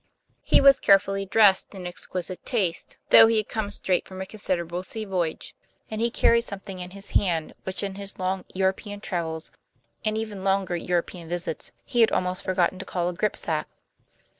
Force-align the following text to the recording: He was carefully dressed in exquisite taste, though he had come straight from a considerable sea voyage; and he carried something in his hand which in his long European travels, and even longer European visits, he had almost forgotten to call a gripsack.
He 0.41 0.59
was 0.59 0.79
carefully 0.79 1.27
dressed 1.27 1.75
in 1.75 1.85
exquisite 1.85 2.43
taste, 2.43 2.97
though 3.11 3.27
he 3.27 3.37
had 3.37 3.47
come 3.49 3.69
straight 3.69 4.07
from 4.07 4.19
a 4.19 4.25
considerable 4.25 4.81
sea 4.81 5.05
voyage; 5.05 5.53
and 5.91 6.01
he 6.01 6.09
carried 6.09 6.41
something 6.41 6.79
in 6.79 6.89
his 6.89 7.11
hand 7.11 7.53
which 7.65 7.83
in 7.83 7.93
his 8.01 8.17
long 8.17 8.43
European 8.55 8.99
travels, 8.99 9.51
and 10.03 10.17
even 10.17 10.43
longer 10.43 10.75
European 10.75 11.29
visits, 11.29 11.71
he 11.85 12.01
had 12.01 12.11
almost 12.11 12.41
forgotten 12.43 12.79
to 12.79 12.85
call 12.85 13.09
a 13.09 13.13
gripsack. 13.13 13.67